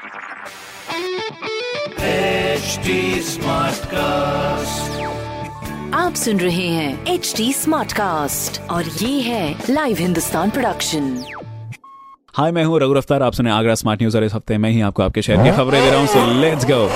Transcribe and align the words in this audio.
HD 0.00 0.06
आप 5.94 6.14
सुन 6.16 6.40
रहे 6.40 6.66
हैं 6.68 7.06
एच 7.06 7.34
डी 7.36 7.52
स्मार्ट 7.52 7.92
कास्ट 7.92 8.60
और 8.70 8.84
ये 8.84 9.20
है 9.20 9.64
लाइव 9.70 9.96
हिंदुस्तान 9.96 10.50
प्रोडक्शन 10.50 11.24
हाय 12.36 12.52
मैं 12.52 12.64
हूँ 12.64 12.80
रघु 12.80 12.94
अफ्तार 12.94 13.22
आप 13.22 13.32
सुने 13.32 13.50
आगरा 13.50 13.74
स्मार्ट 13.74 14.00
न्यूज़ 14.00 14.16
और 14.16 14.24
इस 14.24 14.34
हफ़्ते 14.34 14.58
मैं 14.58 14.70
ही 14.70 14.80
आपको 14.80 15.02
आपके 15.02 15.22
शहर 15.22 15.44
की 15.44 15.50
खबरें 15.56 15.82
दे 15.82 15.90
रहा 15.90 16.00
हूँ। 16.00 16.40
लेट्स 16.40 16.64
गो 16.70 16.88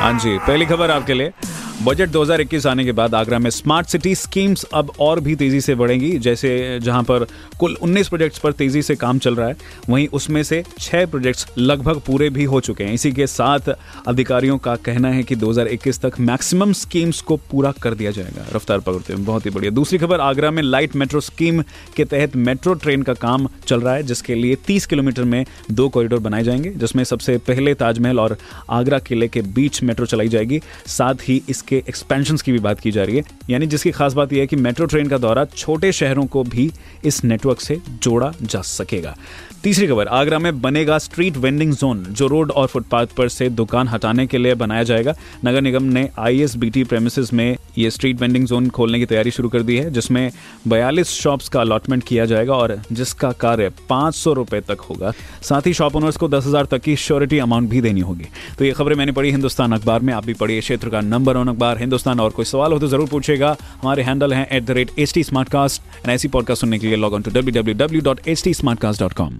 हाँ 0.00 0.18
जी, 0.18 0.38
पहली 0.38 0.66
खबर 0.66 0.90
आपके 0.90 1.14
लिए। 1.14 1.32
बजट 1.80 2.08
2021 2.08 2.66
आने 2.66 2.84
के 2.84 2.92
बाद 2.92 3.14
आगरा 3.14 3.38
में 3.38 3.50
स्मार्ट 3.50 3.86
सिटी 3.86 4.14
स्कीम्स 4.14 4.64
अब 4.64 4.92
और 5.00 5.20
भी 5.20 5.36
तेज़ी 5.36 5.60
से 5.60 5.74
बढ़ेंगी, 5.74 6.18
जैसे 6.18 6.80
जहाँ 6.82 7.02
पर 7.02 7.26
कुल 7.60 7.76
19 7.82 8.08
प्रोजेक्ट्स 8.08 8.38
पर 8.38 8.52
तेज़ी 8.52 8.82
से 8.82 8.94
काम 8.94 9.18
चल 9.18 9.36
रहा 9.36 9.48
है। 9.48 9.56
वहीं 9.88 10.08
उसमें 10.08 10.42
से 10.42 10.64
छह 10.80 11.06
प्रोजेक्ट्स 11.06 11.46
लगभग 11.58 12.00
पूरे 12.00 12.30
भी 12.30 12.44
हो 12.44 12.60
चुके 12.60 12.84
हैं। 12.84 12.92
इसी 12.92 13.12
के 13.12 13.26
साथ 13.26 13.60
अधिकारियों 14.06 14.58
का 14.58 14.76
कहना 14.76 15.08
है 15.08 15.22
कि 15.22 15.36
2021 15.36 16.00
तक 16.00 16.12
मैक्सिमम 16.20 16.72
स्कीम्स 16.72 17.20
को 17.20 17.36
पूरा 17.36 17.72
कर 17.72 17.94
दिया 17.94 18.10
जाएगा। 18.10 18.46
रफ्तार 18.54 18.78
पकड़ते 18.78 19.14
बहुत 19.14 19.46
ही 19.46 19.50
बढ़िया। 19.50 19.70
दूसरी 19.70 19.98
खबर, 19.98 20.20
आगरा 20.20 20.50
में 20.50 20.62
लाइट 20.62 20.96
मेट्रो 20.96 21.20
स्कीम 21.20 21.62
के 21.96 22.04
तहत 22.04 22.36
मेट्रो 22.36 22.74
ट्रेन 22.74 23.02
का 23.02 23.14
काम 23.14 23.48
चल 23.66 23.80
रहा 23.80 23.94
है, 23.94 24.02
जिसके 24.02 24.34
लिए 24.34 24.54
तीस 24.54 24.86
किलोमीटर 24.86 25.24
में 25.24 25.44
दो 25.70 25.88
कॉरिडोर 25.88 26.18
बनाए 26.18 26.44
जाएँगे, 26.44 26.70
जिसमें 26.70 27.04
सबसे 27.04 27.38
पहले 27.38 27.74
ताजमहल 27.74 28.20
और 28.20 28.36
आगरा 28.70 28.98
किले 28.98 29.28
के 29.28 29.42
बीच 29.42 29.82
मेट्रो 29.82 30.06
चलाई 30.06 30.28
जाएगी। 30.28 30.60
साथ 30.86 31.14
ही 31.14 31.42
इसके 31.62 31.76
एक्सपेंशन 31.88 32.36
की 32.36 32.52
भी 32.52 32.58
बात 32.58 32.80
की 32.80 32.90
जा 32.90 33.04
रही 33.04 33.16
है, 33.16 33.22
यानी 33.50 33.66
जिसकी 33.66 33.90
खास 33.92 34.12
बात 34.12 34.32
यह 34.32 34.40
है 34.40 34.46
कि 34.46 34.56
मेट्रो 34.58 34.86
ट्रेन 34.86 35.08
का 35.08 35.18
दौरा 35.18 35.44
छोटे 35.46 35.92
शहरों 35.92 36.26
को 36.26 36.42
भी 36.44 36.70
इस 37.04 37.24
नेटवर्क 37.24 37.60
से 37.60 37.80
जोड़ा 38.02 38.32
जा 38.42 38.60
सकेगा। 38.62 39.14
तीसरी 39.62 39.86
खबर, 39.86 40.06
आगरा 40.08 40.38
में 40.38 40.60
बनेगा 40.60 40.96
स्ट्रीट 40.98 41.36
वेंडिंग 41.36 41.72
जोन 41.72 42.02
जो 42.10 42.26
रोड 42.26 42.50
और 42.50 42.66
फुटपाथ 42.66 43.06
पर 43.16 43.28
से 43.28 43.48
दुकान 43.50 43.88
हटाने 43.88 44.26
के 44.26 44.38
लिए 44.38 44.54
बनाया 44.54 44.82
जाएगा। 44.82 45.14
नगर 45.44 45.60
निगम 45.60 45.82
ने 45.84 46.08
I 46.18 46.40
S 46.42 46.56
B 46.56 46.70
T 46.70 46.82
premise 46.84 47.32
में 47.32 47.56
ये 47.78 47.90
स्ट्रीट 47.90 48.20
वेंडिंग 48.20 48.46
जोन 48.46 48.68
खोलने 48.70 48.98
की 48.98 49.06
तैयारी 49.06 49.30
शुरू 49.30 49.48
कर 49.48 49.62
दी 49.62 49.76
है, 49.76 49.90
जिसमें 49.90 50.30
बयालीस 50.68 51.10
शॉप्स 51.12 51.48
का 51.48 51.60
अलॉटमेंट 51.60 52.02
किया 52.04 52.24
जाएगा 52.24 52.54
और 52.54 52.80
जिसका 52.92 53.30
कार्य 53.40 53.70
पाँच 53.88 54.14
सौ 54.14 54.34
तक 54.44 54.80
होगा। 54.80 55.12
साथ 55.42 55.66
ही 55.66 55.74
शॉप 55.74 55.96
ओनर्स 55.96 56.16
को 56.16 56.28
दस 56.28 56.46
हज़ार 56.46 56.66
तक 56.66 56.80
की 56.80 56.96
श्योरिटी 56.98 57.38
अमाउंट 57.38 57.70
भी 57.70 57.80
देनी 57.80 58.00
होगी। 58.00 58.26
तो 58.58 58.64
ये 58.64 58.72
खबरें 58.72 58.96
मैंने 58.96 59.12
पढ़ी 59.12 59.30
हिंदुस्तान 59.30 59.72
अखबार 59.72 60.00
में, 60.00 60.12
आप 60.14 60.26
भी 60.26 60.34
पढ़िए 60.34 60.60
क्षेत्र 60.60 60.88
का 60.88 61.00
नंबर 61.02 61.36
वन 61.36 61.48
अखबार 61.52 61.78
हिंदुस्तान 61.78 62.20
और 62.20 62.30
कोई 62.40 62.44
सवाल 62.54 62.72
हो 62.72 62.78
तो 62.78 62.88
ज़रूर 62.88 63.08
पूछेगा 63.10 63.56
हमारे 63.82 64.02
हैंडल 64.02 64.34
है 64.34 64.46
at 64.52 64.64
the 64.64 64.70
rate 64.80 64.98
H 64.98 65.14
T 65.14 65.24
smart 65.24 65.48
cast 65.48 65.82
and 65.96 66.10
ऐसी 66.14 66.28
पॉडकास्ट 66.36 66.60
सुनने 66.60 66.78
के 66.78 66.86
लिए 66.86 66.96
log 66.96 67.14
on 67.14 67.22
to 67.22 67.30
W 67.30 67.60
W 67.60 67.74
W 67.86 68.02
dot 68.10 68.28
H 68.28 68.44
T 68.44 68.54
smart 68.54 68.80
cast 68.80 69.00
dot 69.00 69.12
com 69.22 69.38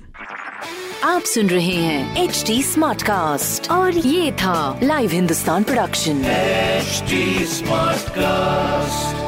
आप 1.05 1.23
सुन 1.27 1.49
रहे 1.51 1.75
हैं 1.75 2.23
एच 2.25 2.43
डी 2.47 2.63
स्मार्ट 2.63 3.03
कास्ट 3.03 3.71
और 3.71 3.97
ये 3.97 4.31
था 4.43 4.79
live 4.83 5.11
Hindustan 5.11 5.63
production 5.65 6.23
HD 6.83 7.19
Smartcast. 7.49 9.19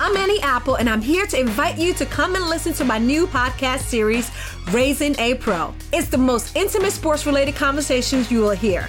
I'm 0.00 0.16
Annie 0.16 0.40
Apple, 0.42 0.74
and 0.76 0.88
I'm 0.88 1.00
here 1.02 1.26
to 1.26 1.40
invite 1.40 1.78
you 1.78 1.92
to 1.94 2.06
come 2.06 2.34
and 2.34 2.48
listen 2.48 2.72
to 2.74 2.84
my 2.84 2.98
new 3.00 3.26
podcast 3.28 3.80
series, 3.86 4.30
Raising 4.70 5.18
a 5.18 5.34
Pro. 5.36 5.72
It's 5.92 6.08
the 6.08 6.18
most 6.20 6.56
intimate 6.56 6.92
sports 6.92 7.26
related 7.26 7.54
conversations 7.56 8.30
you 8.30 8.40
will 8.40 8.58
hear. 8.58 8.88